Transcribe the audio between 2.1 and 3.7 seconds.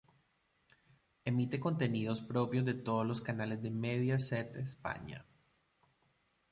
propios de todos los canales de